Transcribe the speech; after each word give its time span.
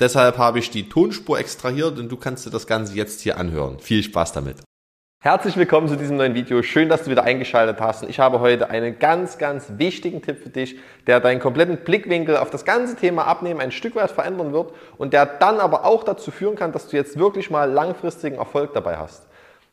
Deshalb 0.00 0.38
habe 0.38 0.58
ich 0.58 0.70
die 0.70 0.88
Tonspur 0.88 1.38
extrahiert 1.38 1.98
und 1.98 2.08
du 2.08 2.16
kannst 2.16 2.46
dir 2.46 2.50
das 2.50 2.66
Ganze 2.66 2.94
jetzt 2.94 3.20
hier 3.20 3.36
anhören. 3.36 3.78
Viel 3.80 4.02
Spaß 4.02 4.32
damit. 4.32 4.56
Herzlich 5.22 5.58
willkommen 5.58 5.88
zu 5.88 5.96
diesem 5.96 6.16
neuen 6.16 6.34
Video. 6.34 6.62
Schön, 6.62 6.88
dass 6.88 7.02
du 7.04 7.10
wieder 7.10 7.24
eingeschaltet 7.24 7.78
hast. 7.82 8.02
Und 8.02 8.08
ich 8.08 8.18
habe 8.18 8.40
heute 8.40 8.70
einen 8.70 8.98
ganz, 8.98 9.36
ganz 9.36 9.72
wichtigen 9.76 10.22
Tipp 10.22 10.42
für 10.42 10.48
dich, 10.48 10.78
der 11.06 11.20
deinen 11.20 11.38
kompletten 11.38 11.76
Blickwinkel 11.76 12.38
auf 12.38 12.48
das 12.48 12.64
ganze 12.64 12.96
Thema 12.96 13.26
Abnehmen 13.26 13.60
ein 13.60 13.72
Stück 13.72 13.94
weit 13.94 14.10
verändern 14.10 14.54
wird 14.54 14.72
und 14.96 15.12
der 15.12 15.26
dann 15.26 15.60
aber 15.60 15.84
auch 15.84 16.02
dazu 16.02 16.30
führen 16.30 16.56
kann, 16.56 16.72
dass 16.72 16.88
du 16.88 16.96
jetzt 16.96 17.18
wirklich 17.18 17.50
mal 17.50 17.70
langfristigen 17.70 18.38
Erfolg 18.38 18.72
dabei 18.72 18.96
hast. 18.96 19.26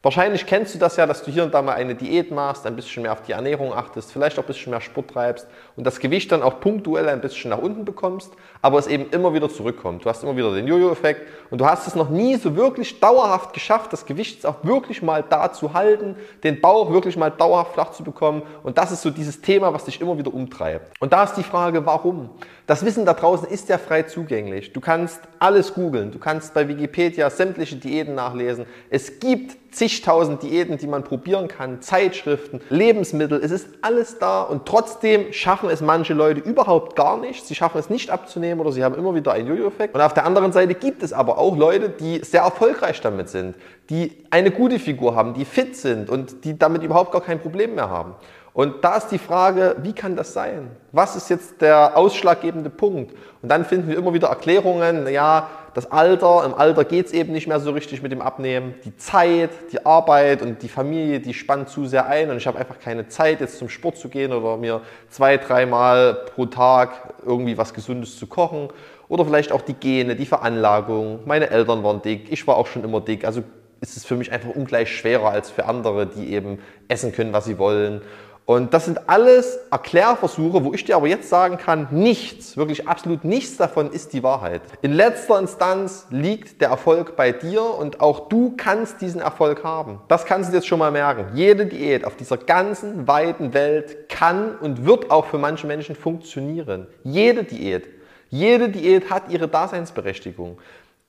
Wahrscheinlich 0.04 0.46
kennst 0.46 0.76
du 0.76 0.80
das 0.80 0.96
ja, 0.96 1.08
dass 1.08 1.24
du 1.24 1.32
hier 1.32 1.44
und 1.44 1.56
da 1.56 1.64
mal 1.64 1.74
eine 1.74 1.96
Diät 1.96 2.30
machst, 2.30 2.68
ein 2.68 2.76
bisschen 2.76 3.02
mehr 3.02 3.14
auf 3.14 3.24
die 3.24 3.32
Ernährung 3.32 3.74
achtest, 3.74 4.12
vielleicht 4.12 4.38
auch 4.38 4.44
ein 4.44 4.48
bisschen 4.48 4.70
mehr 4.70 4.80
Sport 4.80 5.10
treibst 5.10 5.48
und 5.76 5.88
das 5.88 6.00
Gewicht 6.00 6.32
dann 6.32 6.44
auch 6.44 6.60
punktuell 6.60 7.10
ein 7.10 7.20
bisschen 7.20 7.50
nach 7.50 7.58
unten 7.58 7.84
bekommst, 7.84 8.32
aber 8.62 8.78
es 8.78 8.86
eben 8.86 9.10
immer 9.10 9.34
wieder 9.34 9.50
zurückkommt. 9.50 10.06
Du 10.06 10.10
hast 10.10 10.22
immer 10.22 10.38
wieder 10.38 10.54
den 10.54 10.68
Jojo-Effekt 10.68 11.28
und 11.50 11.60
du 11.60 11.66
hast 11.66 11.88
es 11.88 11.96
noch 11.96 12.10
nie 12.10 12.36
so 12.36 12.56
wirklich 12.56 13.00
dauerhaft 13.00 13.54
geschafft, 13.54 13.92
das 13.92 14.06
Gewicht 14.06 14.46
auch 14.46 14.64
wirklich 14.64 15.02
mal 15.02 15.24
da 15.28 15.52
zu 15.52 15.74
halten, 15.74 16.16
den 16.44 16.62
Bauch 16.62 16.92
wirklich 16.92 17.18
mal 17.18 17.32
dauerhaft 17.32 17.74
flach 17.74 17.90
zu 17.90 18.04
bekommen 18.04 18.44
und 18.62 18.78
das 18.78 18.92
ist 18.92 19.02
so 19.02 19.10
dieses 19.10 19.42
Thema, 19.42 19.74
was 19.74 19.86
dich 19.86 20.00
immer 20.00 20.16
wieder 20.16 20.32
umtreibt. 20.32 20.94
Und 21.00 21.12
da 21.12 21.24
ist 21.24 21.34
die 21.34 21.44
Frage, 21.44 21.84
warum? 21.88 22.30
Das 22.68 22.84
Wissen 22.84 23.06
da 23.06 23.14
draußen 23.14 23.48
ist 23.48 23.70
ja 23.70 23.78
frei 23.78 24.04
zugänglich. 24.04 24.74
Du 24.74 24.82
kannst 24.82 25.22
alles 25.40 25.74
googeln, 25.74 26.12
du 26.12 26.20
kannst 26.20 26.54
bei 26.54 26.68
Wikipedia 26.68 27.30
sämtliche 27.30 27.78
Diäten 27.78 28.14
nachlesen. 28.14 28.66
Es 28.90 29.22
gibt 29.22 29.74
zigtausend 29.74 30.44
Diäten, 30.44 30.78
die 30.78 30.88
man 30.88 31.06
probieren 31.06 31.48
kann, 31.48 31.82
Zeitschriften, 31.82 32.60
Lebensmittel, 32.70 33.42
es 33.42 33.52
ist 33.52 33.70
alles 33.82 34.20
da 34.20 34.42
und 34.42 34.66
trotzdem 34.66 35.32
schaffen 35.32 35.70
es 35.70 35.80
manche 35.80 36.14
Leute 36.14 36.42
überhaupt 36.42 36.98
gar 36.98 37.18
nicht. 37.18 37.46
Sie 37.46 37.56
schaffen 37.56 37.78
es 37.78 37.90
nicht 37.90 38.10
abzunehmen 38.10 38.60
oder 38.60 38.74
sie 38.74 38.84
haben 38.84 38.96
immer 38.96 39.16
wieder 39.16 39.32
einen 39.32 39.48
Jojo-Effekt. 39.48 39.96
Und 39.96 40.02
auf 40.02 40.14
der 40.14 40.26
anderen 40.26 40.52
Seite 40.52 40.74
gibt 40.74 41.04
es 41.04 41.14
aber 41.14 41.38
auch 41.38 41.56
Leute, 41.56 41.88
die 41.88 42.20
sehr 42.26 42.42
erfolgreich 42.42 43.00
damit 43.00 43.30
sind, 43.30 43.56
die 43.90 44.12
eine 44.30 44.52
gute 44.52 44.80
Figur 44.80 45.16
haben, 45.16 45.34
die 45.34 45.46
fit 45.46 45.78
sind 45.78 46.10
und 46.10 46.44
die 46.44 46.60
damit 46.60 46.84
überhaupt 46.84 47.14
gar 47.14 47.22
kein 47.22 47.40
Problem 47.40 47.76
mehr 47.76 47.90
haben. 47.90 48.16
Und 48.58 48.84
da 48.84 48.98
ist 48.98 49.10
die 49.10 49.20
Frage, 49.20 49.76
wie 49.84 49.94
kann 49.94 50.16
das 50.16 50.34
sein? 50.34 50.72
Was 50.92 51.16
ist 51.16 51.30
jetzt 51.30 51.62
der 51.62 51.96
ausschlaggebende 51.96 52.72
Punkt? 52.72 53.14
Und 53.44 53.50
dann 53.50 53.64
finden 53.64 53.88
wir 53.88 53.96
immer 53.96 54.16
wieder 54.16 54.30
Erklärungen, 54.30 55.08
ja, 55.10 55.48
das 55.76 55.92
Alter, 55.92 56.44
im 56.44 56.56
Alter 56.56 56.84
geht 56.84 57.06
es 57.06 57.14
eben 57.14 57.34
nicht 57.34 57.46
mehr 57.46 57.60
so 57.60 57.70
richtig 57.70 58.02
mit 58.02 58.12
dem 58.12 58.20
Abnehmen. 58.20 58.74
Die 58.84 58.98
Zeit, 58.98 59.52
die 59.72 59.86
Arbeit 59.86 60.42
und 60.42 60.64
die 60.64 60.70
Familie, 60.70 61.20
die 61.20 61.36
spannen 61.36 61.68
zu 61.68 61.86
sehr 61.86 62.08
ein 62.08 62.32
und 62.32 62.38
ich 62.38 62.48
habe 62.48 62.58
einfach 62.58 62.80
keine 62.80 63.08
Zeit, 63.08 63.42
jetzt 63.42 63.60
zum 63.60 63.70
Sport 63.70 63.98
zu 63.98 64.10
gehen 64.10 64.34
oder 64.34 64.58
mir 64.58 64.82
zwei, 65.12 65.38
dreimal 65.38 66.16
pro 66.34 66.48
Tag 66.48 67.14
irgendwie 67.24 67.60
was 67.60 67.76
Gesundes 67.76 68.18
zu 68.18 68.26
kochen. 68.26 68.70
Oder 69.08 69.24
vielleicht 69.24 69.52
auch 69.52 69.62
die 69.62 69.76
Gene, 69.76 70.16
die 70.16 70.26
Veranlagung. 70.26 71.20
Meine 71.26 71.52
Eltern 71.52 71.84
waren 71.84 72.02
dick, 72.02 72.32
ich 72.32 72.48
war 72.48 72.58
auch 72.58 72.66
schon 72.66 72.84
immer 72.84 73.02
dick. 73.02 73.24
Also 73.24 73.44
ist 73.82 73.98
es 73.98 74.04
für 74.04 74.16
mich 74.16 74.32
einfach 74.32 74.50
ungleich 74.50 74.92
schwerer 74.92 75.30
als 75.30 75.52
für 75.52 75.66
andere, 75.66 76.08
die 76.08 76.34
eben 76.34 76.58
essen 76.88 77.12
können, 77.12 77.34
was 77.34 77.46
sie 77.46 77.60
wollen. 77.60 78.02
Und 78.48 78.74
das 78.74 78.86
sind 78.86 79.10
alles 79.10 79.60
Erklärversuche, 79.72 80.64
wo 80.64 80.74
ich 80.74 80.86
dir 80.86 80.96
aber 80.96 81.08
jetzt 81.08 81.28
sagen 81.28 81.58
kann, 81.58 81.90
nichts, 81.92 82.56
wirklich 82.56 82.88
absolut 82.88 83.26
nichts 83.26 83.58
davon 83.58 83.92
ist 83.92 84.14
die 84.14 84.24
Wahrheit. 84.24 84.62
In 84.82 84.94
letzter 84.94 85.38
Instanz 85.38 86.08
liegt 86.12 86.62
der 86.62 86.70
Erfolg 86.70 87.18
bei 87.18 87.34
dir 87.34 87.62
und 87.62 88.00
auch 88.00 88.30
du 88.30 88.54
kannst 88.56 89.02
diesen 89.02 89.20
Erfolg 89.20 89.66
haben. 89.66 90.00
Das 90.08 90.24
kannst 90.24 90.50
du 90.50 90.56
jetzt 90.56 90.66
schon 90.66 90.80
mal 90.80 90.92
merken. 90.92 91.36
Jede 91.36 91.66
Diät 91.66 92.06
auf 92.06 92.16
dieser 92.16 92.38
ganzen 92.38 93.06
weiten 93.06 93.54
Welt 93.54 94.08
kann 94.08 94.56
und 94.56 94.86
wird 94.86 95.12
auch 95.12 95.26
für 95.26 95.38
manche 95.38 95.68
Menschen 95.68 95.98
funktionieren. 95.98 96.88
Jede 97.04 97.44
Diät. 97.44 97.90
Jede 98.30 98.70
Diät 98.70 99.10
hat 99.10 99.30
ihre 99.30 99.50
Daseinsberechtigung. 99.50 100.58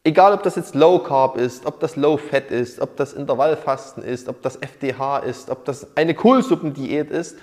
Egal, 0.08 0.32
ob 0.32 0.42
das 0.42 0.56
jetzt 0.56 0.74
Low 0.74 1.00
Carb 1.00 1.36
ist, 1.36 1.66
ob 1.66 1.80
das 1.80 1.94
Low 1.94 2.16
Fat 2.16 2.50
ist, 2.50 2.80
ob 2.80 2.96
das 2.96 3.12
Intervallfasten 3.12 4.02
ist, 4.02 4.26
ob 4.30 4.40
das 4.40 4.56
FDH 4.56 5.18
ist, 5.18 5.50
ob 5.50 5.66
das 5.66 5.86
eine 5.98 6.14
Kohlsuppendiät 6.14 7.10
ist. 7.10 7.36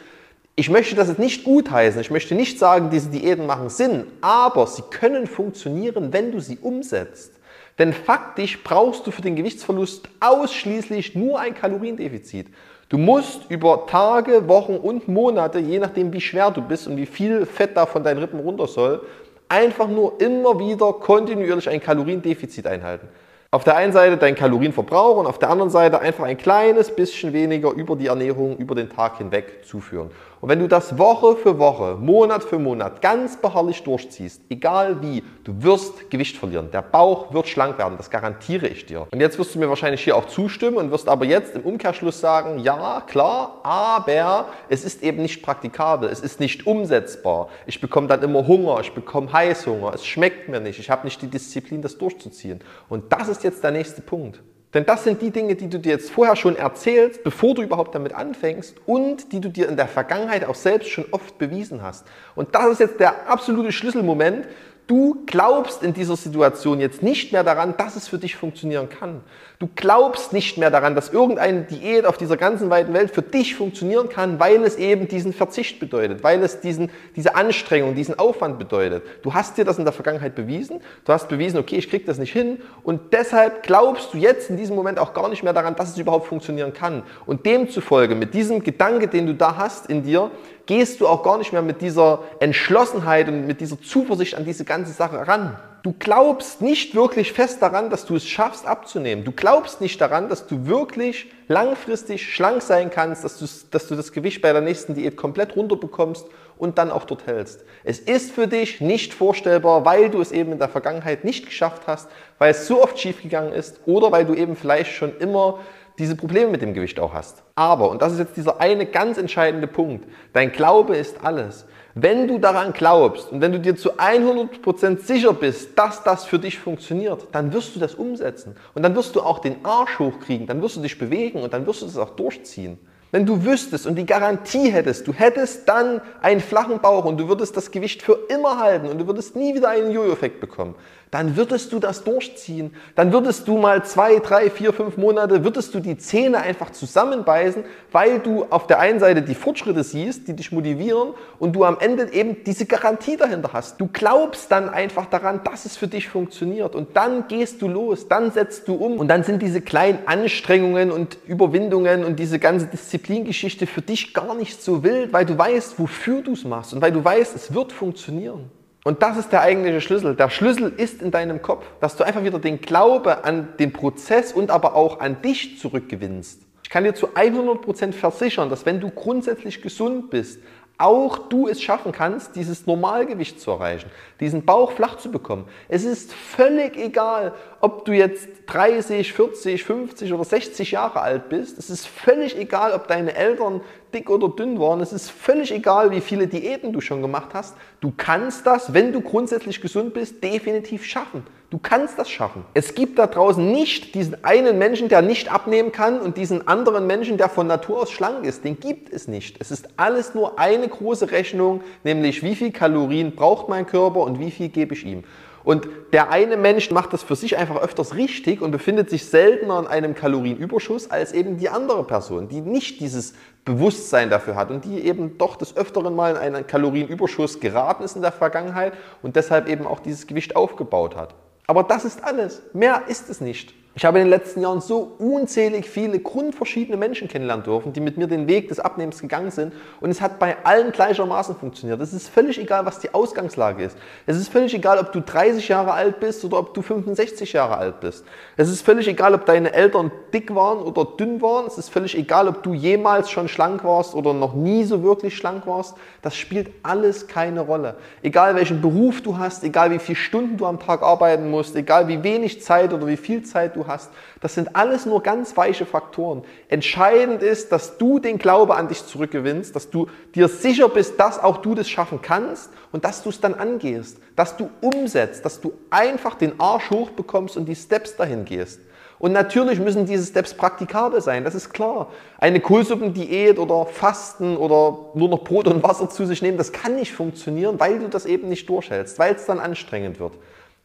Ich 0.56 0.72
möchte 0.72 0.96
das 0.96 1.10
jetzt 1.10 1.20
nicht 1.20 1.44
gutheißen. 1.44 2.02
Ich 2.02 2.10
möchte 2.10 2.34
nicht 2.34 2.58
sagen, 2.58 2.90
diese 2.90 3.10
Diäten 3.10 3.46
machen 3.46 3.70
Sinn, 3.70 4.08
aber 4.20 4.66
sie 4.66 4.82
können 4.82 5.28
funktionieren, 5.28 6.12
wenn 6.12 6.32
du 6.32 6.40
sie 6.40 6.58
umsetzt. 6.58 7.34
Denn 7.78 7.94
faktisch 7.94 8.64
brauchst 8.64 9.06
du 9.06 9.12
für 9.12 9.22
den 9.22 9.36
Gewichtsverlust 9.36 10.10
ausschließlich 10.20 11.14
nur 11.14 11.40
ein 11.40 11.54
Kaloriendefizit. 11.54 12.48
Du 12.90 12.98
musst 12.98 13.42
über 13.52 13.86
Tage, 13.86 14.48
Wochen 14.48 14.78
und 14.78 15.08
Monate, 15.08 15.60
je 15.60 15.78
nachdem 15.78 16.12
wie 16.14 16.22
schwer 16.22 16.50
du 16.50 16.64
bist 16.64 16.88
und 16.88 16.98
wie 16.98 17.06
viel 17.06 17.46
Fett 17.46 17.78
da 17.78 17.86
von 17.86 18.04
deinen 18.04 18.18
Rippen 18.18 18.40
runter 18.40 18.66
soll, 18.66 19.06
einfach 19.50 19.88
nur 19.88 20.20
immer 20.20 20.60
wieder 20.60 20.94
kontinuierlich 20.94 21.70
ein 21.70 21.82
Kaloriendefizit 21.82 22.68
einhalten. 22.68 23.08
Auf 23.52 23.64
der 23.64 23.78
einen 23.78 23.94
Seite 23.94 24.18
dein 24.18 24.36
Kalorienverbrauch 24.36 25.18
und 25.18 25.28
auf 25.28 25.40
der 25.40 25.50
anderen 25.50 25.70
Seite 25.70 26.00
einfach 26.00 26.26
ein 26.26 26.38
kleines 26.38 26.94
bisschen 26.94 27.32
weniger 27.32 27.72
über 27.72 27.96
die 27.96 28.08
Ernährung 28.08 28.58
über 28.58 28.76
den 28.76 28.90
Tag 28.90 29.18
hinweg 29.18 29.66
zuführen. 29.66 30.12
Und 30.42 30.50
wenn 30.50 30.60
du 30.60 30.68
das 30.68 30.98
Woche 30.98 31.36
für 31.38 31.58
Woche, 31.60 31.98
Monat 32.00 32.44
für 32.44 32.60
Monat 32.60 33.02
ganz 33.02 33.38
beharrlich 33.38 33.84
durchziehst, 33.84 34.42
egal 34.50 35.02
wie, 35.02 35.24
du 35.44 35.64
wirst 35.64 36.10
Gewicht 36.10 36.38
verlieren. 36.38 36.70
Der 36.72 36.82
Bauch 36.82 37.34
wird 37.34 37.48
schlank 37.48 37.78
werden, 37.78 37.96
das 37.98 38.10
garantiere 38.10 38.68
ich 38.68 38.86
dir. 38.86 39.08
Und 39.12 39.20
jetzt 39.20 39.40
wirst 39.40 39.56
du 39.56 39.60
mir 39.60 39.70
wahrscheinlich 39.70 40.04
hier 40.04 40.16
auch 40.16 40.26
zustimmen 40.26 40.78
und 40.78 40.92
wirst 40.92 41.08
aber 41.08 41.26
jetzt 41.26 41.56
im 41.56 41.62
Umkehrschluss 41.62 42.20
sagen, 42.20 42.60
ja, 42.60 43.02
klar, 43.08 43.60
aber 43.64 44.48
es 44.70 44.84
ist 44.84 45.04
eben 45.04 45.22
nicht 45.22 45.42
praktikabel, 45.42 46.10
es 46.10 46.20
ist 46.20 46.40
nicht 46.40 46.68
umsetzbar. 46.68 47.50
Ich 47.66 47.82
bekomme 47.82 48.08
dann 48.08 48.22
immer 48.22 48.46
Hunger, 48.48 48.80
ich 48.82 48.94
bekomme 48.94 49.32
Heißhunger, 49.32 49.94
es 49.94 50.06
schmeckt 50.06 50.50
mir 50.50 50.60
nicht, 50.60 50.80
ich 50.80 50.90
habe 50.90 51.06
nicht 51.06 51.22
die 51.22 51.28
Disziplin, 51.28 51.82
das 51.82 51.98
durchzuziehen. 51.98 52.60
Und 52.90 53.12
das 53.12 53.28
ist 53.28 53.44
jetzt 53.44 53.64
der 53.64 53.72
nächste 53.72 54.02
Punkt. 54.02 54.42
Denn 54.76 54.86
das 54.86 55.06
sind 55.06 55.22
die 55.22 55.32
Dinge, 55.32 55.56
die 55.56 55.70
du 55.70 55.80
dir 55.80 55.94
jetzt 55.94 56.12
vorher 56.12 56.36
schon 56.36 56.58
erzählst, 56.58 57.24
bevor 57.24 57.56
du 57.56 57.64
überhaupt 57.64 57.96
damit 57.96 58.14
anfängst 58.14 58.76
und 58.86 59.32
die 59.32 59.40
du 59.40 59.50
dir 59.50 59.70
in 59.70 59.78
der 59.78 59.88
Vergangenheit 59.88 60.46
auch 60.46 60.54
selbst 60.54 60.90
schon 60.90 61.06
oft 61.12 61.38
bewiesen 61.38 61.82
hast. 61.82 62.06
Und 62.36 62.54
das 62.54 62.74
ist 62.74 62.80
jetzt 62.80 63.00
der 63.00 63.30
absolute 63.30 63.72
Schlüsselmoment, 63.72 64.46
Du 64.88 65.24
glaubst 65.26 65.82
in 65.82 65.94
dieser 65.94 66.16
Situation 66.16 66.80
jetzt 66.80 67.02
nicht 67.02 67.32
mehr 67.32 67.44
daran, 67.44 67.76
dass 67.76 67.96
es 67.96 68.08
für 68.08 68.20
dich 68.20 68.36
funktionieren 68.36 68.88
kann. 68.88 69.22
Du 69.66 69.72
glaubst 69.76 70.32
nicht 70.32 70.60
mehr 70.60 70.70
daran, 70.70 70.94
dass 70.94 71.10
irgendeine 71.10 71.64
Diät 71.64 72.06
auf 72.06 72.18
dieser 72.18 72.38
ganzen 72.38 72.70
weiten 72.70 72.94
Welt 72.94 73.10
für 73.10 73.24
dich 73.24 73.56
funktionieren 73.56 74.10
kann, 74.10 74.40
weil 74.40 74.64
es 74.64 74.76
eben 74.76 75.08
diesen 75.08 75.34
Verzicht 75.34 75.80
bedeutet, 75.80 76.24
weil 76.24 76.44
es 76.44 76.60
diesen, 76.60 76.92
diese 77.16 77.34
Anstrengung, 77.34 77.96
diesen 77.96 78.20
Aufwand 78.20 78.60
bedeutet. 78.60 79.02
Du 79.24 79.34
hast 79.34 79.58
dir 79.58 79.66
das 79.66 79.80
in 79.80 79.84
der 79.84 79.92
Vergangenheit 79.92 80.36
bewiesen, 80.36 80.82
du 81.04 81.12
hast 81.12 81.30
bewiesen, 81.30 81.58
okay, 81.58 81.78
ich 81.78 81.90
kriege 81.90 82.06
das 82.06 82.20
nicht 82.20 82.32
hin 82.32 82.62
und 82.84 83.12
deshalb 83.12 83.64
glaubst 83.64 84.14
du 84.14 84.20
jetzt 84.20 84.52
in 84.52 84.58
diesem 84.58 84.76
Moment 84.76 85.00
auch 85.00 85.16
gar 85.16 85.30
nicht 85.30 85.42
mehr 85.42 85.54
daran, 85.54 85.76
dass 85.76 85.90
es 85.90 85.98
überhaupt 85.98 86.28
funktionieren 86.28 86.72
kann. 86.72 87.02
Und 87.26 87.48
demzufolge, 87.48 88.14
mit 88.14 88.36
diesem 88.36 88.62
Gedanke, 88.62 89.08
den 89.08 89.26
du 89.26 89.34
da 89.34 89.58
hast 89.58 89.90
in 89.90 90.04
dir, 90.04 90.30
gehst 90.68 91.02
du 91.02 91.08
auch 91.08 91.24
gar 91.24 91.40
nicht 91.40 91.54
mehr 91.54 91.64
mit 91.64 91.82
dieser 91.82 92.20
Entschlossenheit 92.40 93.30
und 93.30 93.48
mit 93.48 93.62
dieser 93.62 93.82
Zuversicht 93.82 94.36
an 94.36 94.46
diese 94.46 94.64
ganze 94.64 94.94
Sache 94.94 95.28
ran. 95.28 95.58
Du 95.86 95.94
glaubst 95.94 96.64
nicht 96.64 96.96
wirklich 96.96 97.32
fest 97.32 97.62
daran, 97.62 97.92
dass 97.92 98.08
du 98.08 98.16
es 98.16 98.28
schaffst 98.28 98.66
abzunehmen. 98.66 99.24
Du 99.24 99.32
glaubst 99.32 99.82
nicht 99.82 100.02
daran, 100.02 100.30
dass 100.30 100.48
du 100.48 100.66
wirklich 100.66 101.32
langfristig 101.48 102.34
schlank 102.34 102.64
sein 102.64 102.90
kannst, 102.90 103.24
dass 103.24 103.38
du, 103.38 103.46
dass 103.70 103.88
du 103.88 103.96
das 103.96 104.12
Gewicht 104.12 104.42
bei 104.42 104.52
der 104.52 104.64
nächsten 104.64 104.96
Diät 104.96 105.16
komplett 105.16 105.56
runterbekommst 105.56 106.26
und 106.58 106.80
dann 106.80 106.90
auch 106.90 107.04
dort 107.04 107.28
hältst. 107.28 107.64
Es 107.84 108.00
ist 108.00 108.32
für 108.32 108.48
dich 108.48 108.82
nicht 108.82 109.14
vorstellbar, 109.14 109.86
weil 109.86 110.10
du 110.10 110.22
es 110.22 110.32
eben 110.32 110.54
in 110.54 110.58
der 110.58 110.70
Vergangenheit 110.70 111.24
nicht 111.24 111.46
geschafft 111.46 111.84
hast, 111.86 112.10
weil 112.40 112.50
es 112.50 112.66
so 112.66 112.82
oft 112.82 112.98
schiefgegangen 112.98 113.54
ist 113.54 113.82
oder 113.86 114.12
weil 114.12 114.26
du 114.26 114.34
eben 114.34 114.56
vielleicht 114.56 114.92
schon 114.92 115.16
immer 115.20 115.60
diese 116.00 116.16
Probleme 116.16 116.50
mit 116.50 116.64
dem 116.64 116.74
Gewicht 116.74 117.00
auch 117.00 117.14
hast. 117.14 117.44
Aber, 117.54 117.92
und 117.92 118.02
das 118.02 118.14
ist 118.14 118.18
jetzt 118.18 118.38
dieser 118.38 118.60
eine 118.60 118.88
ganz 118.88 119.20
entscheidende 119.20 119.68
Punkt, 119.68 120.10
dein 120.34 120.52
Glaube 120.52 120.98
ist 120.98 121.24
alles. 121.24 121.68
Wenn 121.98 122.28
du 122.28 122.40
daran 122.40 122.74
glaubst 122.74 123.32
und 123.32 123.40
wenn 123.40 123.54
du 123.54 123.60
dir 123.62 123.78
zu 123.78 123.94
100% 123.94 125.00
sicher 125.00 125.32
bist, 125.32 125.80
dass 125.80 126.04
das 126.04 126.26
für 126.26 126.38
dich 126.38 126.60
funktioniert, 126.60 127.28
dann 127.32 127.54
wirst 127.54 127.74
du 127.74 127.80
das 127.80 127.96
umsetzen. 127.96 128.58
Und 128.74 128.84
dann 128.84 128.94
wirst 128.98 129.16
du 129.16 129.22
auch 129.22 129.40
den 129.40 129.64
Arsch 129.64 129.98
hochkriegen, 129.98 130.46
dann 130.46 130.62
wirst 130.62 130.76
du 130.76 130.82
dich 130.82 131.00
bewegen 131.00 131.42
und 131.42 131.54
dann 131.54 131.66
wirst 131.66 131.84
du 131.84 131.86
das 131.86 131.98
auch 131.98 132.10
durchziehen. 132.10 132.78
Wenn 133.12 133.26
du 133.26 133.46
wüsstest 133.46 133.88
und 133.88 133.96
die 133.96 134.06
Garantie 134.06 134.72
hättest, 134.72 135.08
du 135.08 135.14
hättest 135.14 135.70
dann 135.70 136.02
einen 136.22 136.42
flachen 136.42 136.82
Bauch 136.82 137.06
und 137.06 137.18
du 137.18 137.30
würdest 137.30 137.56
das 137.56 137.72
Gewicht 137.72 138.02
für 138.02 138.20
immer 138.28 138.60
halten 138.60 138.88
und 138.88 138.98
du 138.98 139.08
würdest 139.08 139.38
nie 139.38 139.56
wieder 139.56 139.70
einen 139.70 139.90
Jojo-Effekt 139.90 140.42
bekommen, 140.42 140.76
dann 141.12 141.38
würdest 141.38 141.72
du 141.72 141.80
das 141.80 142.04
durchziehen. 142.04 142.76
Dann 142.96 143.14
würdest 143.14 143.48
du 143.48 143.58
mal 143.58 143.86
zwei, 143.86 144.20
drei, 144.20 144.50
vier, 144.50 144.74
fünf 144.74 144.98
Monate, 144.98 145.44
würdest 145.44 145.74
du 145.74 145.80
die 145.80 145.98
Zähne 145.98 146.40
einfach 146.40 146.72
zusammenbeißen, 146.72 147.64
weil 147.92 148.20
du 148.20 148.46
auf 148.50 148.68
der 148.68 148.80
einen 148.80 149.00
Seite 149.00 149.22
die 149.22 149.36
Fortschritte 149.36 149.84
siehst, 149.84 150.28
die 150.28 150.36
dich 150.36 150.52
motivieren 150.52 151.14
und 151.40 151.56
du 151.56 151.64
am 151.64 151.78
Ende 151.80 152.12
eben 152.12 152.44
diese 152.44 152.66
Garantie 152.66 153.18
dahinter 153.18 153.52
hast. 153.54 153.80
Du 153.80 153.88
glaubst 153.92 154.52
dann 154.52 154.70
einfach 154.70 155.06
daran, 155.06 155.42
dass 155.44 155.66
es 155.66 155.78
für 155.78 155.88
dich 155.88 156.10
funktioniert 156.10 156.76
und 156.76 156.96
dann 156.98 157.28
gehst 157.28 157.62
du 157.62 157.68
los, 157.68 158.08
dann 158.08 158.32
setzt 158.32 158.68
du 158.68 158.76
um 158.76 158.98
und 158.98 159.08
dann 159.08 159.24
sind 159.24 159.42
diese 159.42 159.62
kleinen 159.62 160.00
Anstrengungen 160.06 160.92
und 160.92 161.18
Überwindungen 161.28 162.04
und 162.04 162.20
diese 162.20 162.40
ganze 162.40 162.68
Disziplingeschichte 162.68 163.68
für 163.68 163.82
dich 163.82 164.14
gar 164.14 164.36
nicht 164.36 164.62
so 164.62 164.84
wild, 164.84 165.14
weil 165.14 165.26
du 165.26 165.38
weißt, 165.38 165.80
wofür 165.80 166.22
du 166.22 166.34
es 166.34 166.44
machst 166.44 166.74
und 166.74 166.82
weil 166.82 166.92
du 166.92 167.04
weißt, 167.04 167.36
es 167.36 167.54
wird 167.54 167.72
funktionieren. 167.72 168.50
Und 168.88 169.02
das 169.02 169.18
ist 169.18 169.32
der 169.32 169.42
eigentliche 169.42 169.82
Schlüssel. 169.82 170.16
Der 170.16 170.30
Schlüssel 170.30 170.72
ist 170.78 171.02
in 171.02 171.10
deinem 171.10 171.42
Kopf, 171.42 171.66
dass 171.80 171.96
du 171.96 172.04
einfach 172.04 172.24
wieder 172.24 172.38
den 172.38 172.62
Glaube 172.62 173.24
an 173.24 173.48
den 173.58 173.74
Prozess 173.74 174.32
und 174.32 174.52
aber 174.52 174.76
auch 174.76 175.00
an 175.00 175.24
dich 175.24 175.58
zurückgewinnst. 175.58 176.44
Ich 176.62 176.70
kann 176.70 176.84
dir 176.84 176.94
zu 176.94 177.08
100% 177.08 177.94
versichern, 177.94 178.52
dass 178.52 178.68
wenn 178.68 178.80
du 178.80 178.92
grundsätzlich 178.92 179.64
gesund 179.64 180.12
bist, 180.12 180.40
auch 180.78 181.18
du 181.18 181.48
es 181.48 181.64
schaffen 181.64 181.94
kannst, 181.94 182.36
dieses 182.36 182.68
Normalgewicht 182.68 183.40
zu 183.40 183.50
erreichen, 183.52 183.90
diesen 184.20 184.46
Bauch 184.46 184.74
flach 184.74 184.98
zu 184.98 185.10
bekommen. 185.10 185.48
Es 185.68 185.84
ist 185.84 186.14
völlig 186.14 186.78
egal, 186.78 187.34
ob 187.62 187.86
du 187.86 187.94
jetzt 187.94 188.28
30, 188.48 189.14
40, 189.14 189.64
50 189.64 190.14
oder 190.14 190.26
60 190.26 190.72
Jahre 190.72 191.02
alt 191.02 191.30
bist. 191.30 191.58
Es 191.58 191.72
ist 191.72 191.88
völlig 191.88 192.38
egal, 192.38 192.74
ob 192.74 192.88
deine 192.88 193.16
Eltern 193.16 193.62
dick 193.96 194.10
oder 194.10 194.30
dünn 194.30 194.60
waren. 194.60 194.82
Es 194.82 194.94
ist 194.94 195.10
völlig 195.10 195.52
egal, 195.52 195.90
wie 195.92 196.02
viele 196.02 196.28
Diäten 196.28 196.74
du 196.74 196.82
schon 196.82 197.02
gemacht 197.02 197.30
hast. 197.34 197.56
Du 197.80 197.94
kannst 197.96 198.46
das, 198.46 198.74
wenn 198.74 198.92
du 198.92 199.02
grundsätzlich 199.02 199.62
gesund 199.62 199.94
bist, 199.94 200.24
definitiv 200.24 200.86
schaffen. 200.86 201.24
Du 201.50 201.60
kannst 201.60 201.98
das 201.98 202.10
schaffen. 202.10 202.44
Es 202.54 202.76
gibt 202.76 203.00
da 203.00 203.08
draußen 203.08 203.52
nicht 203.52 203.96
diesen 203.96 204.24
einen 204.26 204.58
Menschen, 204.58 204.90
der 204.90 205.02
nicht 205.02 205.32
abnehmen 205.32 205.72
kann 205.72 206.02
und 206.02 206.18
diesen 206.18 206.48
anderen 206.48 206.86
Menschen, 206.86 207.18
der 207.18 207.30
von 207.30 207.48
Natur 207.48 207.84
aus 207.84 207.92
schlank 207.92 208.26
ist. 208.26 208.44
Den 208.44 208.60
gibt 208.60 208.92
es 208.92 209.08
nicht. 209.08 209.38
Es 209.40 209.52
ist 209.52 209.70
alles 209.78 210.14
nur 210.14 210.38
eine 210.38 210.68
große 210.68 211.12
Rechnung, 211.12 211.62
nämlich 211.84 212.24
wie 212.24 212.36
viel 212.36 212.52
Kalorien 212.52 213.16
braucht 213.16 213.48
mein 213.48 213.66
Körper 213.66 214.02
und 214.02 214.20
wie 214.20 214.32
viel 214.32 214.50
gebe 214.50 214.74
ich 214.74 214.86
ihm. 214.86 215.04
Und 215.46 215.68
der 215.94 216.10
eine 216.10 216.38
Mensch 216.38 216.72
macht 216.72 216.92
das 216.92 217.04
für 217.04 217.16
sich 217.16 217.38
einfach 217.38 217.62
öfters 217.62 217.96
richtig 217.96 218.42
und 218.42 218.50
befindet 218.50 218.90
sich 218.90 219.06
seltener 219.06 219.60
in 219.60 219.68
einem 219.68 219.94
Kalorienüberschuss 219.94 220.90
als 220.90 221.12
eben 221.14 221.38
die 221.38 221.50
andere 221.50 221.84
Person, 221.84 222.28
die 222.28 222.42
nicht 222.42 222.82
dieses 222.82 223.14
Bewusstsein 223.46 224.10
dafür 224.10 224.36
hat 224.36 224.50
und 224.50 224.66
die 224.66 224.80
eben 224.80 225.20
doch 225.20 225.36
des 225.36 225.56
Öfteren 225.56 225.96
mal 225.96 226.12
in 226.12 226.18
einen 226.18 226.48
Kalorienüberschuss 226.48 227.40
geraten 227.40 227.84
ist 227.84 227.96
in 227.96 228.02
der 228.02 228.12
Vergangenheit 228.12 228.74
und 229.04 229.16
deshalb 229.16 229.48
eben 229.48 229.68
auch 229.68 229.80
dieses 229.80 230.08
Gewicht 230.08 230.36
aufgebaut 230.36 230.96
hat. 230.96 231.14
Aber 231.46 231.62
das 231.62 231.86
ist 231.86 232.04
alles. 232.04 232.42
Mehr 232.54 232.82
ist 232.88 233.10
es 233.12 233.22
nicht. 233.22 233.54
Ich 233.78 233.84
habe 233.84 234.00
in 234.00 234.06
den 234.06 234.10
letzten 234.10 234.40
Jahren 234.40 234.62
so 234.62 234.94
unzählig 235.00 235.70
viele 235.70 236.00
grundverschiedene 236.00 236.78
Menschen 236.78 237.10
kennenlernen 237.10 237.44
dürfen, 237.44 237.74
die 237.74 237.82
mit 237.82 237.98
mir 237.98 238.08
den 238.08 238.26
Weg 238.26 238.48
des 238.48 238.62
Abnehmens 238.62 239.02
gegangen 239.02 239.32
sind. 239.32 239.52
Und 239.82 239.90
es 239.90 240.00
hat 240.00 240.18
bei 240.18 240.38
allen 240.46 240.72
gleichermaßen 240.72 241.36
funktioniert. 241.36 241.82
Es 241.82 241.92
ist 241.92 242.08
völlig 242.08 242.40
egal, 242.40 242.66
was 242.66 242.80
die 242.80 242.94
Ausgangslage 242.94 243.66
ist. 243.66 243.78
Es 244.06 244.16
ist 244.16 244.30
völlig 244.30 244.54
egal, 244.54 244.80
ob 244.80 244.94
du 244.94 245.02
30 245.02 245.50
Jahre 245.50 245.74
alt 245.74 246.00
bist 246.00 246.24
oder 246.24 246.40
ob 246.40 246.54
du 246.54 246.62
65 246.62 247.34
Jahre 247.34 247.58
alt 247.58 247.82
bist. 247.82 248.06
Es 248.38 248.48
ist 248.48 248.62
völlig 248.62 248.88
egal, 248.88 249.14
ob 249.14 249.26
deine 249.26 249.52
Eltern 249.52 249.92
dick 250.14 250.34
waren 250.34 250.60
oder 250.60 250.86
dünn 250.98 251.22
waren. 251.22 251.46
Es 251.46 251.58
ist 251.58 251.68
völlig 251.68 251.98
egal, 251.98 252.30
ob 252.30 252.44
du 252.44 252.54
jemals 252.54 253.12
schon 253.12 253.28
schlank 253.28 253.66
warst 253.66 253.94
oder 253.94 254.14
noch 254.14 254.36
nie 254.36 254.64
so 254.64 254.84
wirklich 254.84 255.18
schlank 255.18 255.48
warst. 255.48 255.76
Das 256.02 256.16
spielt 256.16 256.50
alles 256.64 257.08
keine 257.08 257.42
Rolle. 257.42 257.76
Egal 258.04 258.36
welchen 258.36 258.62
Beruf 258.62 259.02
du 259.02 259.18
hast, 259.18 259.44
egal 259.44 259.72
wie 259.72 259.80
viele 259.80 259.98
Stunden 259.98 260.38
du 260.38 260.46
am 260.46 260.62
Tag 260.62 260.82
arbeiten 260.82 261.30
musst, 261.30 261.58
egal 261.58 261.90
wie 261.90 262.04
wenig 262.04 262.42
Zeit 262.42 262.72
oder 262.72 262.88
wie 262.88 262.96
viel 262.96 263.24
Zeit 263.24 263.58
du 263.58 263.65
hast. 263.68 263.92
Das 264.22 264.34
sind 264.34 264.56
alles 264.56 264.86
nur 264.86 265.04
ganz 265.04 265.36
weiche 265.38 265.66
Faktoren. 265.66 266.24
Entscheidend 266.48 267.22
ist, 267.22 267.52
dass 267.52 267.78
du 267.78 268.00
den 268.00 268.18
Glaube 268.18 268.56
an 268.56 268.68
dich 268.68 268.86
zurückgewinnst, 268.86 269.56
dass 269.56 269.70
du 269.70 269.88
dir 270.14 270.28
sicher 270.28 270.70
bist, 270.70 271.00
dass 271.00 271.20
auch 271.20 271.38
du 271.38 271.56
das 271.56 271.70
schaffen 271.70 272.02
kannst 272.02 272.50
und 272.72 272.86
dass 272.86 273.04
du 273.04 273.10
es 273.10 273.22
dann 273.22 273.34
angehst, 273.34 274.00
dass 274.16 274.38
du 274.38 274.50
umsetzt, 274.62 275.26
dass 275.26 275.42
du 275.42 275.54
einfach 275.70 276.16
den 276.16 276.40
Arsch 276.40 276.70
hochbekommst 276.70 277.38
und 277.38 277.46
die 277.46 277.56
Steps 277.56 277.96
dahin 277.96 278.26
gehst. 278.26 278.60
Und 278.98 279.12
natürlich 279.12 279.60
müssen 279.60 279.86
diese 279.86 280.06
Steps 280.06 280.34
praktikabel 280.34 281.02
sein, 281.02 281.24
das 281.26 281.36
ist 281.36 281.54
klar. 281.54 281.92
Eine 282.18 282.40
Kohlsuppendiät 282.40 283.40
oder 283.40 283.66
Fasten 283.66 284.38
oder 284.38 284.78
nur 284.94 285.10
noch 285.10 285.24
Brot 285.24 285.48
und 285.48 285.64
Wasser 285.64 285.90
zu 285.90 286.06
sich 286.06 286.22
nehmen, 286.22 286.38
das 286.38 286.54
kann 286.54 286.76
nicht 286.76 286.94
funktionieren, 286.94 287.60
weil 287.60 287.80
du 287.80 287.90
das 287.90 288.06
eben 288.06 288.30
nicht 288.30 288.48
durchhältst, 288.48 288.98
weil 288.98 289.16
es 289.16 289.26
dann 289.26 289.40
anstrengend 289.40 290.00
wird. 290.00 290.14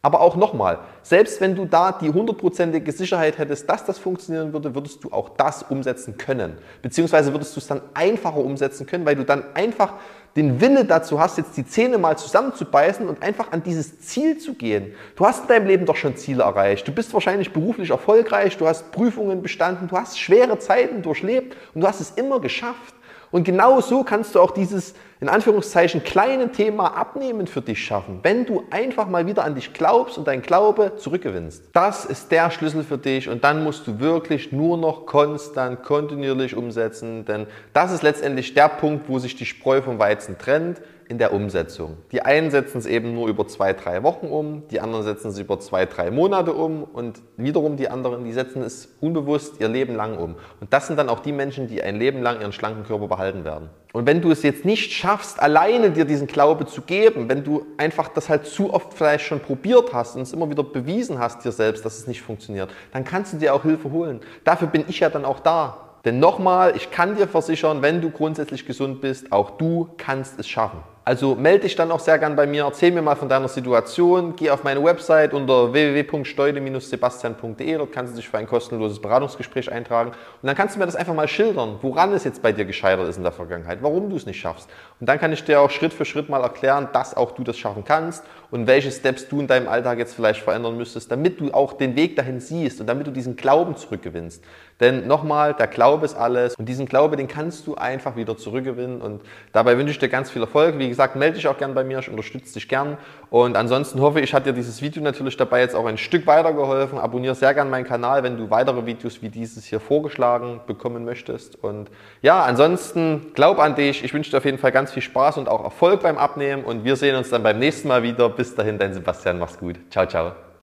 Aber 0.03 0.21
auch 0.21 0.35
nochmal, 0.35 0.79
selbst 1.03 1.39
wenn 1.41 1.55
du 1.55 1.65
da 1.65 1.91
die 1.91 2.09
hundertprozentige 2.09 2.91
Sicherheit 2.91 3.37
hättest, 3.37 3.69
dass 3.69 3.85
das 3.85 3.99
funktionieren 3.99 4.51
würde, 4.51 4.73
würdest 4.73 5.03
du 5.03 5.11
auch 5.11 5.29
das 5.29 5.61
umsetzen 5.61 6.17
können. 6.17 6.57
Beziehungsweise 6.81 7.31
würdest 7.33 7.55
du 7.55 7.59
es 7.59 7.67
dann 7.67 7.81
einfacher 7.93 8.37
umsetzen 8.37 8.87
können, 8.87 9.05
weil 9.05 9.15
du 9.15 9.23
dann 9.23 9.43
einfach 9.53 9.93
den 10.35 10.59
Wille 10.59 10.85
dazu 10.85 11.19
hast, 11.19 11.37
jetzt 11.37 11.55
die 11.55 11.67
Zähne 11.67 11.99
mal 11.99 12.17
zusammenzubeißen 12.17 13.07
und 13.07 13.21
einfach 13.21 13.51
an 13.51 13.61
dieses 13.61 13.99
Ziel 13.99 14.39
zu 14.39 14.55
gehen. 14.55 14.95
Du 15.15 15.25
hast 15.25 15.43
in 15.43 15.47
deinem 15.49 15.67
Leben 15.67 15.85
doch 15.85 15.97
schon 15.97 16.15
Ziele 16.15 16.43
erreicht. 16.43 16.87
Du 16.87 16.91
bist 16.91 17.13
wahrscheinlich 17.13 17.53
beruflich 17.53 17.91
erfolgreich, 17.91 18.57
du 18.57 18.67
hast 18.67 18.91
Prüfungen 18.91 19.43
bestanden, 19.43 19.87
du 19.87 19.97
hast 19.97 20.19
schwere 20.19 20.57
Zeiten 20.57 21.03
durchlebt 21.03 21.55
und 21.75 21.81
du 21.81 21.87
hast 21.87 21.99
es 21.99 22.11
immer 22.11 22.39
geschafft. 22.39 22.95
Und 23.29 23.43
genau 23.43 23.81
so 23.81 24.03
kannst 24.03 24.33
du 24.33 24.39
auch 24.39 24.51
dieses, 24.51 24.95
in 25.21 25.29
Anführungszeichen, 25.29 26.03
kleine 26.03 26.51
Thema 26.51 26.97
Abnehmen 26.97 27.45
für 27.45 27.61
dich 27.61 27.85
schaffen, 27.85 28.19
wenn 28.23 28.47
du 28.47 28.63
einfach 28.71 29.07
mal 29.07 29.27
wieder 29.27 29.43
an 29.43 29.53
dich 29.53 29.71
glaubst 29.71 30.17
und 30.17 30.25
dein 30.25 30.41
Glaube 30.41 30.93
zurückgewinnst. 30.97 31.69
Das 31.73 32.05
ist 32.05 32.31
der 32.31 32.49
Schlüssel 32.49 32.83
für 32.83 32.97
dich 32.97 33.29
und 33.29 33.43
dann 33.43 33.63
musst 33.63 33.85
du 33.85 33.99
wirklich 33.99 34.51
nur 34.51 34.79
noch 34.79 35.05
konstant, 35.05 35.83
kontinuierlich 35.83 36.55
umsetzen, 36.55 37.23
denn 37.25 37.45
das 37.71 37.91
ist 37.91 38.01
letztendlich 38.01 38.55
der 38.55 38.67
Punkt, 38.67 39.07
wo 39.09 39.19
sich 39.19 39.35
die 39.35 39.45
Spreu 39.45 39.83
vom 39.83 39.99
Weizen 39.99 40.39
trennt 40.39 40.81
in 41.11 41.17
der 41.17 41.33
Umsetzung. 41.33 41.97
Die 42.13 42.21
einen 42.21 42.49
setzen 42.51 42.77
es 42.77 42.85
eben 42.85 43.13
nur 43.13 43.27
über 43.27 43.45
zwei, 43.45 43.73
drei 43.73 44.01
Wochen 44.01 44.27
um, 44.27 44.63
die 44.69 44.79
anderen 44.79 45.03
setzen 45.03 45.27
es 45.27 45.37
über 45.37 45.59
zwei, 45.59 45.85
drei 45.85 46.09
Monate 46.09 46.53
um 46.53 46.83
und 46.83 47.21
wiederum 47.35 47.75
die 47.75 47.89
anderen, 47.89 48.23
die 48.23 48.31
setzen 48.31 48.63
es 48.63 48.95
unbewusst 49.01 49.59
ihr 49.59 49.67
Leben 49.67 49.93
lang 49.93 50.17
um. 50.17 50.35
Und 50.61 50.71
das 50.71 50.87
sind 50.87 50.97
dann 50.97 51.09
auch 51.09 51.19
die 51.19 51.33
Menschen, 51.33 51.67
die 51.67 51.83
ein 51.83 51.97
Leben 51.97 52.21
lang 52.21 52.39
ihren 52.39 52.53
schlanken 52.53 52.85
Körper 52.85 53.09
behalten 53.09 53.43
werden. 53.43 53.69
Und 53.91 54.07
wenn 54.07 54.21
du 54.21 54.31
es 54.31 54.41
jetzt 54.41 54.63
nicht 54.63 54.93
schaffst, 55.11 55.41
alleine 55.41 55.91
dir 55.91 56.05
diesen 56.05 56.25
Glaube 56.25 56.65
zu 56.65 56.81
geben, 56.81 57.27
wenn 57.27 57.43
du 57.43 57.65
einfach 57.77 58.07
das 58.07 58.29
halt 58.29 58.45
zu 58.45 58.73
oft 58.73 58.93
vielleicht 58.93 59.25
schon 59.25 59.41
probiert 59.41 59.93
hast 59.93 60.15
und 60.15 60.21
es 60.21 60.31
immer 60.31 60.49
wieder 60.49 60.63
bewiesen 60.63 61.19
hast 61.19 61.43
dir 61.43 61.51
selbst, 61.51 61.83
dass 61.83 61.97
es 61.97 62.07
nicht 62.07 62.21
funktioniert, 62.21 62.71
dann 62.93 63.03
kannst 63.03 63.33
du 63.33 63.37
dir 63.37 63.53
auch 63.53 63.63
Hilfe 63.63 63.91
holen. 63.91 64.21
Dafür 64.45 64.69
bin 64.69 64.85
ich 64.87 65.01
ja 65.01 65.09
dann 65.09 65.25
auch 65.25 65.41
da. 65.41 65.97
Denn 66.05 66.19
nochmal, 66.19 66.75
ich 66.77 66.91
kann 66.91 67.15
dir 67.15 67.27
versichern, 67.27 67.81
wenn 67.81 68.01
du 68.01 68.09
grundsätzlich 68.09 68.65
gesund 68.65 69.01
bist, 69.01 69.31
auch 69.33 69.51
du 69.51 69.89
kannst 69.97 70.39
es 70.39 70.47
schaffen. 70.47 70.79
Also 71.03 71.33
melde 71.33 71.61
dich 71.61 71.75
dann 71.75 71.91
auch 71.91 71.99
sehr 71.99 72.19
gern 72.19 72.35
bei 72.35 72.45
mir, 72.45 72.65
erzähl 72.65 72.91
mir 72.91 73.01
mal 73.01 73.15
von 73.15 73.27
deiner 73.27 73.47
Situation, 73.47 74.35
geh 74.35 74.51
auf 74.51 74.63
meine 74.63 74.83
Website 74.83 75.33
unter 75.33 75.73
www.steude-sebastian.de, 75.73 77.77
dort 77.77 77.91
kannst 77.91 78.13
du 78.13 78.17
dich 78.17 78.29
für 78.29 78.37
ein 78.37 78.45
kostenloses 78.45 79.01
Beratungsgespräch 79.01 79.71
eintragen 79.71 80.11
und 80.11 80.47
dann 80.47 80.55
kannst 80.55 80.75
du 80.75 80.79
mir 80.79 80.85
das 80.85 80.95
einfach 80.95 81.15
mal 81.15 81.27
schildern, 81.27 81.79
woran 81.81 82.13
es 82.13 82.23
jetzt 82.23 82.43
bei 82.43 82.51
dir 82.51 82.65
gescheitert 82.65 83.09
ist 83.09 83.17
in 83.17 83.23
der 83.23 83.31
Vergangenheit, 83.31 83.79
warum 83.81 84.11
du 84.11 84.15
es 84.15 84.27
nicht 84.27 84.39
schaffst. 84.39 84.69
Und 84.99 85.09
dann 85.09 85.17
kann 85.17 85.33
ich 85.33 85.43
dir 85.43 85.61
auch 85.61 85.71
Schritt 85.71 85.91
für 85.91 86.05
Schritt 86.05 86.29
mal 86.29 86.43
erklären, 86.43 86.89
dass 86.93 87.17
auch 87.17 87.31
du 87.31 87.43
das 87.43 87.57
schaffen 87.57 87.83
kannst 87.83 88.23
und 88.51 88.67
welche 88.67 88.91
Steps 88.91 89.27
du 89.27 89.39
in 89.39 89.47
deinem 89.47 89.69
Alltag 89.69 89.97
jetzt 89.97 90.13
vielleicht 90.13 90.43
verändern 90.43 90.77
müsstest, 90.77 91.09
damit 91.09 91.39
du 91.39 91.51
auch 91.51 91.73
den 91.73 91.95
Weg 91.95 92.15
dahin 92.15 92.39
siehst 92.39 92.79
und 92.79 92.85
damit 92.85 93.07
du 93.07 93.11
diesen 93.11 93.35
Glauben 93.35 93.75
zurückgewinnst. 93.75 94.43
Denn 94.79 95.07
nochmal, 95.07 95.53
der 95.53 95.67
Glaube 95.67 96.05
ist 96.05 96.15
alles 96.15 96.55
und 96.55 96.65
diesen 96.65 96.87
Glaube, 96.87 97.15
den 97.15 97.27
kannst 97.27 97.67
du 97.67 97.75
einfach 97.75 98.15
wieder 98.15 98.35
zurückgewinnen 98.35 99.01
und 99.01 99.21
dabei 99.51 99.77
wünsche 99.77 99.91
ich 99.91 99.99
dir 99.99 100.09
ganz 100.09 100.29
viel 100.29 100.41
Erfolg. 100.41 100.79
Wie 100.79 100.90
gesagt, 100.91 101.15
melde 101.15 101.37
dich 101.37 101.47
auch 101.47 101.57
gern 101.57 101.73
bei 101.73 101.83
mir, 101.83 101.99
ich 101.99 102.09
unterstütze 102.09 102.53
dich 102.53 102.67
gern. 102.67 102.97
Und 103.29 103.57
ansonsten 103.57 103.99
hoffe 103.99 104.21
ich, 104.21 104.33
hat 104.33 104.45
dir 104.45 104.53
dieses 104.53 104.81
Video 104.81 105.01
natürlich 105.01 105.37
dabei 105.37 105.61
jetzt 105.61 105.75
auch 105.75 105.85
ein 105.85 105.97
Stück 105.97 106.27
weitergeholfen. 106.27 106.99
Abonniere 106.99 107.33
sehr 107.33 107.53
gern 107.53 107.69
meinen 107.69 107.85
Kanal, 107.85 108.23
wenn 108.23 108.37
du 108.37 108.49
weitere 108.49 108.85
Videos 108.85 109.21
wie 109.21 109.29
dieses 109.29 109.65
hier 109.65 109.79
vorgeschlagen 109.79 110.61
bekommen 110.67 111.03
möchtest. 111.03 111.61
Und 111.63 111.89
ja, 112.21 112.43
ansonsten 112.43 113.31
glaub 113.33 113.59
an 113.59 113.75
dich. 113.75 114.03
Ich 114.03 114.13
wünsche 114.13 114.31
dir 114.31 114.37
auf 114.37 114.45
jeden 114.45 114.59
Fall 114.59 114.71
ganz 114.71 114.91
viel 114.91 115.03
Spaß 115.03 115.37
und 115.37 115.49
auch 115.49 115.63
Erfolg 115.63 116.01
beim 116.01 116.17
Abnehmen. 116.17 116.63
Und 116.63 116.83
wir 116.83 116.95
sehen 116.95 117.15
uns 117.15 117.29
dann 117.29 117.43
beim 117.43 117.57
nächsten 117.57 117.87
Mal 117.87 118.03
wieder. 118.03 118.29
Bis 118.29 118.53
dahin, 118.53 118.77
dein 118.77 118.93
Sebastian. 118.93 119.39
Mach's 119.39 119.57
gut. 119.57 119.79
Ciao, 119.89 120.05
ciao. 120.05 120.50